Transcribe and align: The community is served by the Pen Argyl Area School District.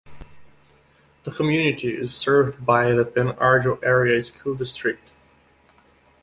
The 1.25 1.31
community 1.31 1.93
is 1.93 2.11
served 2.11 2.65
by 2.65 2.91
the 2.93 3.05
Pen 3.05 3.33
Argyl 3.33 3.77
Area 3.83 4.23
School 4.23 4.55
District. 4.55 5.11